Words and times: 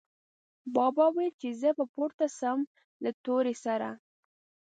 بابا 0.75 1.05
ویل، 1.15 1.33
چې 1.41 1.49
زه 1.61 1.69
به 1.77 1.85
پورته 1.93 2.25
شم 2.37 2.59
له 3.03 3.11
تورې 3.23 3.55
سره 3.63 3.89